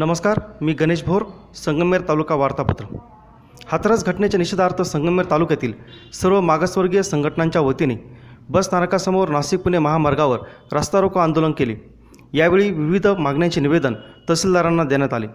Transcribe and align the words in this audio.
नमस्कार 0.00 0.38
मी 0.62 0.72
गणेश 0.80 1.02
भोर 1.04 1.22
संगमेर 1.54 2.00
तालुका 2.08 2.34
वार्तापत्र. 2.34 2.84
हाथरस 3.70 4.04
घटनेच्या 4.04 4.38
निषेधार्थ 4.38 4.80
संगमेर 4.82 5.24
तालुक्यातील 5.30 5.72
सर्व 6.20 6.40
मागासवर्गीय 6.40 7.02
संघटनांच्या 7.02 7.60
वतीने 7.62 7.96
बस 8.50 8.64
स्थानकासमोर 8.64 9.28
नाशिक 9.28 9.60
पुणे 9.60 9.78
महामार्गावर 9.78 10.38
रस्ता 10.72 11.00
रोको 11.00 11.18
आंदोलन 11.20 11.52
केले. 11.58 11.74
यावेळी 12.32 12.70
विविध 12.70 13.06
मागण्यांचे 13.06 13.60
निवेदन 13.60 13.94
तहसीलदारांना 14.28 14.84
देण्यात 14.84 15.14
आले. 15.14 15.26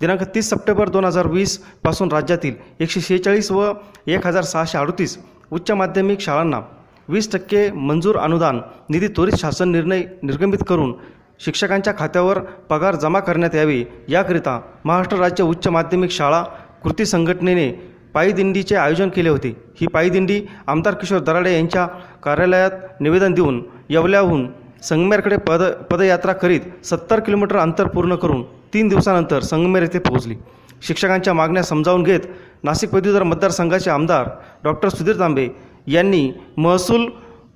दिनांक 0.00 0.22
तीस 0.34 0.50
सप्टेंबर 0.50 0.88
दोन 0.88 1.04
हजार 1.04 1.26
वीसपासून 1.26 2.12
राज्यातील 2.12 2.54
एकशे 2.80 3.00
शेहेचाळीस 3.00 3.50
व 3.52 3.72
एक 4.06 4.26
हजार 4.26 4.44
सहाशे 4.44 4.78
अडतीस 4.78 5.18
उच्च 5.52 5.70
माध्यमिक 5.70 6.20
शाळांना 6.20 6.60
वीस 7.08 7.32
टक्के 7.32 7.70
मंजूर 7.72 8.16
अनुदान 8.18 8.60
निधी 8.90 9.08
त्वरित 9.08 9.34
शासन 9.40 9.70
निर्णय 9.72 10.02
निर्गमित 10.22 10.64
करून 10.68 10.94
शिक्षकांच्या 11.40 11.92
खात्यावर 11.98 12.38
पगार 12.70 12.94
जमा 12.94 13.20
करण्यात 13.20 13.54
यावे. 13.54 13.82
याकरिता 14.08 14.60
महाराष्ट्र 14.84 15.16
राज्य 15.18 15.44
उच्च 15.44 15.68
माध्यमिक 15.68 16.10
शाळा 16.10 16.42
कृती 16.82 17.06
संघटनेने 17.06 17.70
पायदिंडीचे 18.14 18.76
आयोजन 18.76 19.08
केले 19.08 19.28
होते. 19.28 19.48
ही 19.80 19.86
पायीदिंडी 19.86 20.40
आमदार 20.66 20.94
किशोर 20.94 21.18
दराडे 21.18 21.54
यांच्या 21.54 21.86
कार्यालयात 22.24 23.00
निवेदन 23.00 23.32
देऊन 23.34 23.62
येवल्याहून 23.90 24.46
संगमेरकडे 24.82 25.36
पद 25.36 25.62
पदयात्रा 25.90 26.32
करीत 26.32 26.60
सत्तर 26.84 27.20
किलोमीटर 27.20 27.56
अंतर 27.56 27.86
पूर्ण 27.86 28.14
करून 28.14 28.42
तीन 28.74 28.88
दिवसानंतर 28.88 29.40
संगमेर 29.40 29.82
येथे 29.82 29.98
पोहोचली. 29.98 30.36
शिक्षकांच्या 30.82 31.34
मागण्या 31.34 31.62
समजावून 31.62 32.02
घेत 32.02 32.20
नाशिक 32.64 32.90
पदवीधर 32.90 33.22
मतदारसंघाचे 33.22 33.90
आमदार 33.90 34.28
डॉक्टर 34.64 34.88
सुधीर 34.88 35.18
तांबे 35.18 35.48
यांनी 35.86 36.30
महसूल 36.56 37.06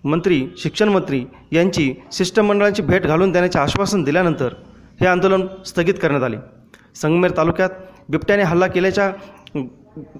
मंत्री 0.08 0.46
शिक्षण 0.58 0.88
मंत्री 0.88 1.24
यांची 1.52 1.92
शिष्टमंडळाची 2.12 2.82
भेट 2.82 3.06
घालून 3.06 3.32
देण्याचे 3.32 3.58
आश्वासन 3.58 4.02
दिल्यानंतर 4.02 4.54
हे 5.00 5.06
आंदोलन 5.06 5.46
स्थगित 5.66 5.94
करण्यात 6.02 6.22
आले. 6.22 6.36
संगमेर 6.94 7.30
तालुक्यात 7.36 7.70
बिबट्याने 8.08 8.42
हल्ला 8.42 8.66
केल्याच्या 8.66 9.10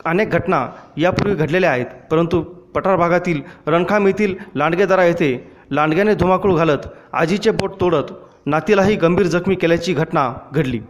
अनेक 0.05 0.31
घटना 0.31 0.67
यापूर्वी 0.97 1.35
घडलेल्या 1.35 1.71
आहेत 1.71 1.87
परंतु 2.11 2.41
पठार 2.75 2.97
भागातील 2.97 3.41
रणखाम 3.67 4.07
येथील 4.07 4.35
लांडगेदरा 4.55 5.05
येथे 5.05 5.33
लांडग्याने 5.71 6.15
धुमाकूळ 6.15 6.57
घालत 6.57 6.87
आजीचे 7.13 7.51
बोट 7.51 7.81
तोडत 7.81 8.13
नातीलाही 8.47 8.97
गंभीर 8.97 9.27
जखमी 9.27 9.55
केल्याची 9.55 9.93
घटना 9.93 10.33
घडली. 10.53 10.81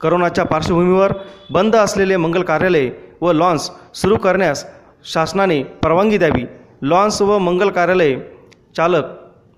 करोनाच्या 0.00 0.44
पार्श्वभूमीवर 0.44 1.12
बंद 1.50 1.76
असलेले 1.76 2.16
मंगल 2.16 2.42
कार्यालय 2.42 2.90
व 3.20 3.32
लॉन्स 3.32 3.70
सुरू 3.94 4.16
करण्यास 4.16 4.64
शासनाने 5.12 5.62
परवानगी 5.82 6.18
द्यावी 6.18 6.44
लॉन्स 6.82 7.20
व 7.22 7.38
मंगल 7.38 7.68
कार्यालय 7.70 8.14
चालक 8.76 9.04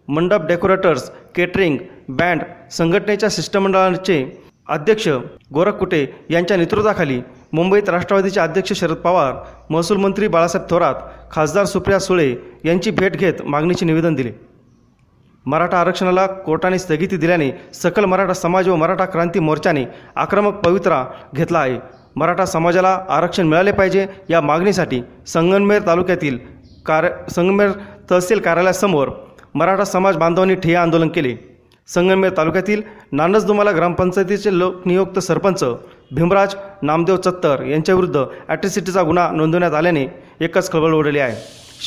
मंडप 0.09 0.45
डेकोरेटर्स 0.47 1.11
केटरिंग 1.35 1.79
बँड 2.09 2.43
संघटनेच्या 2.71 3.29
शिष्टमंडळाचे 3.33 4.25
अध्यक्ष 4.69 5.09
गोरख 5.55 5.75
कुटे 5.75 6.05
यांच्या 6.31 6.57
नेतृत्वाखाली 6.57 7.21
मुंबईत 7.53 7.89
राष्ट्रवादीचे 7.89 8.41
अध्यक्ष 8.41 8.73
शरद 8.73 8.97
पवार 9.05 9.35
महसूल 9.71 9.97
मंत्री 9.97 10.29
बाळासाहेब 10.29 10.71
थोरात 10.71 10.95
खासदार 11.31 11.65
सुप्रिया 11.65 11.99
सुळे 11.99 12.35
यांची 12.65 12.91
भेट 12.91 13.17
घेत 13.17 13.43
मागणीचे 13.45 13.87
निवेदन 13.87 14.15
दिले. 14.15 14.33
मराठा 15.47 15.81
आरक्षणाला 15.81 16.27
कोर्टाने 16.27 16.79
स्थगिती 16.79 17.17
दिल्याने 17.17 17.51
सकल 17.75 18.05
मराठा 18.05 18.33
समाज 18.33 18.69
व 18.69 18.75
मराठा 18.77 19.05
क्रांती 19.05 19.41
मोर्चाने 19.41 19.85
आक्रमक 20.17 20.55
पवित्रा 20.65 21.05
घेतला 21.35 21.59
आहे. 21.59 21.79
मराठा 22.17 22.45
समाजाला 22.45 22.99
आरक्षण 23.09 23.47
मिळाले 23.47 23.73
पाहिजे 23.73 24.07
या 24.31 24.41
मागणीसाठी 24.41 25.01
संगनमेर 25.27 25.87
तालुक्यातील 25.87 26.39
कार 26.89 27.07
संगमेर 27.31 27.71
तहसील 28.11 28.41
कार्यालयासमोर 28.41 29.09
मराठा 29.55 29.85
समाज 29.85 30.17
बांधवांनी 30.17 30.55
ठिय्या 30.55 30.83
आंदोलन 30.83 31.09
केले. 31.09 31.35
संगमेर 31.89 32.31
तालुक्यातील 32.37 32.83
नानसदुमाला 33.13 33.73
ग्रामपंचायतीचे 33.73 34.59
लोकनियुक्त 34.59 35.19
सरपंच 35.19 35.65
भीमराज 36.15 36.55
नामदेव 36.83 37.17
चत्तर 37.17 37.63
यांच्याविरुद्ध 37.65 38.25
ॲट्रिसिटीचा 38.49 39.03
गुन्हा 39.03 39.31
नोंदवण्यात 39.33 39.75
आल्याने 39.75 40.07
एकच 40.41 40.71
खळबळ 40.73 40.95
उडली 40.95 41.19
आहे. 41.19 41.37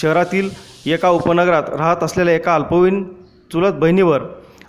शहरातील 0.02 0.50
एका 0.86 1.10
उपनगरात 1.10 1.70
राहत 1.70 2.04
असलेल्या 2.04 2.34
एका 2.36 2.56
अल्पवयीन 2.56 3.04
चुलत 3.52 3.74
बहिणीवर 3.80 4.22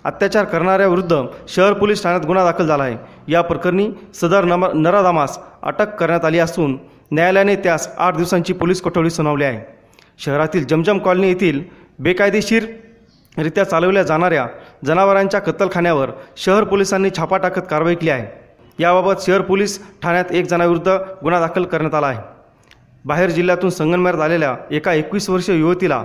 अत्याचार 0.05 0.45
करणाऱ्याविरुद्ध 0.45 1.21
शहर 1.47 1.73
पोलीस 1.73 2.03
ठाण्यात 2.03 2.25
गुन्हा 2.25 2.43
दाखल 2.45 2.67
झाला 2.67 2.83
आहे. 2.83 2.97
या 3.27 3.41
प्रकरणी 3.41 3.89
सदर 4.13 4.43
नम 4.43 4.65
नराधामास 4.75 5.37
अटक 5.63 5.95
करण्यात 5.95 6.25
आली 6.25 6.39
असून 6.39 6.77
न्यायालयाने 7.11 7.55
त्यास 7.55 7.87
आठ 7.97 8.15
दिवसांची 8.17 8.53
पोलीस 8.53 8.81
कोठडी 8.81 9.09
सुनावली 9.09 9.43
आहे. 9.43 9.61
शहरातील 10.19 10.65
जमजम 10.65 10.97
कॉलनी 10.97 11.27
येथील 11.27 11.61
बेकायदेशीररित्या 11.99 13.63
चालवल्या 13.63 14.03
जाणाऱ्या 14.03 14.45
जनावरांच्या 14.85 15.39
कत्तलखान्यावर 15.39 16.09
शहर 16.37 16.63
पोलिसांनी 16.63 17.09
छापा 17.17 17.37
टाकत 17.37 17.61
कारवाई 17.69 17.95
केली 17.95 18.09
आहे. 18.09 18.27
याबाबत 18.79 19.21
शहर 19.21 19.41
पोलीस 19.41 19.79
ठाण्यात 20.01 20.31
एक 20.31 20.45
जणाविरुद्ध 20.45 20.89
गुन्हा 21.23 21.39
दाखल 21.39 21.63
करण्यात 21.63 21.93
आला 21.93 22.07
आहे. 22.07 22.19
बाहेर 23.05 23.29
जिल्ह्यातून 23.29 23.69
संगमनेरात 23.69 24.21
आलेल्या 24.21 24.55
एका 24.71 24.93
एकवीस 24.93 25.29
वर्षीय 25.29 25.59
युवतीला 25.59 26.03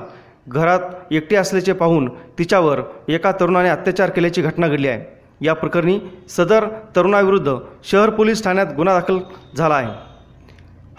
घरात 0.48 0.80
एकटी 1.10 1.36
असल्याचे 1.36 1.72
पाहून 1.72 2.08
तिच्यावर 2.38 2.80
एका 3.08 3.32
तरुणाने 3.32 3.68
अत्याचार 3.68 4.10
केल्याची 4.10 4.42
घटना 4.42 4.68
घडली 4.68 4.88
आहे. 4.88 5.04
या 5.40 5.54
प्रकरणी 5.54 5.98
सदर 6.28 6.66
तरुणाविरुद्ध 6.96 7.54
शहर 7.84 8.10
पोलीस 8.10 8.42
ठाण्यात 8.44 8.66
गुन्हा 8.76 8.98
दाखल 8.98 9.18
झाला 9.56 9.74
आहे. 9.74 10.07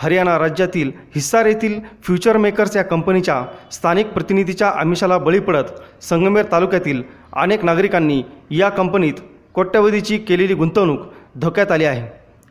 हरियाणा 0.02 0.38
राज्यातील 0.40 0.92
हिस्सार 1.16 1.46
येथील 1.46 1.80
फ्युचर 2.04 2.38
मेकर्स 2.38 2.76
या 2.76 2.84
कंपनीच्या 2.84 3.42
स्थानिक 3.72 4.08
प्रतिनिधीच्या 4.08 4.70
आमिषाला 4.70 5.18
बळी 5.18 5.40
पडत 5.40 6.04
संगमेर 6.04 6.46
तालुक्यातील 6.52 7.02
अनेक 7.34 7.66
नागरिकांनी 7.66 8.22
या 8.52 8.70
कंपनीत 8.70 9.14
कोट्यवधीची 9.54 10.18
केलेली 10.18 10.54
गुंतवणूक 10.54 11.00
धोक्यात 11.36 11.72
आली 11.72 11.86
आहे. 11.86 12.08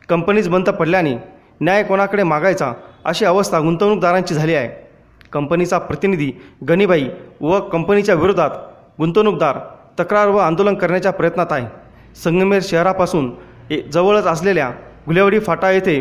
कंपनीच 0.09 0.49
बंद 0.49 0.69
पडल्याने 0.69 1.15
न्याय 1.61 1.83
कोणाकडे 1.83 2.23
मागायचा 2.23 2.71
अशी 3.05 3.25
अवस्था 3.25 3.59
गुंतवणूकदारांची 3.59 4.35
झाली 4.35 4.55
आहे. 4.55 4.69
कंपनीचा 5.31 5.77
प्रतिनिधी 5.77 6.31
गणीबाई 6.69 7.07
व 7.41 7.59
कंपनीच्या 7.61 8.15
विरोधात 8.15 8.49
गुंतवणूकदार 8.99 9.57
तक्रार 9.99 10.27
व 10.27 10.37
आंदोलन 10.37 10.75
करण्याच्या 10.75 11.11
प्रयत्नात 11.11 11.51
आहे. 11.51 11.67
संगमेर 12.23 12.61
शहरापासून 12.63 13.31
ए 13.71 13.81
जवळच 13.81 14.25
असलेल्या 14.25 14.69
गुलेवडी 15.07 15.39
फाटा 15.39 15.71
येथे 15.71 15.99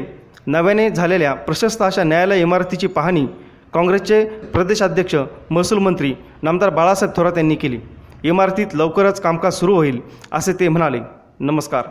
नव्याने 0.50 0.88
झालेल्या 0.90 1.32
प्रशस्त 1.34 1.82
अशा 1.82 2.02
न्यायालय 2.02 2.40
इमारतीची 2.40 2.86
पाहणी 2.86 3.26
काँग्रेसचे 3.74 4.24
प्रदेशाध्यक्ष 4.52 5.14
महसूल 5.50 5.78
मंत्री 5.78 6.14
नामदार 6.42 6.70
बाळासाहेब 6.70 7.16
थोरात 7.16 7.36
यांनी 7.36 7.54
केली. 7.54 7.78
इमारतीत 8.24 8.74
लवकरच 8.74 9.20
कामकाज 9.20 9.54
सुरू 9.54 9.74
होईल 9.74 10.00
असे 10.32 10.52
ते 10.60 10.68
म्हणाले. 10.68 11.00
नमस्कार. 11.40 11.88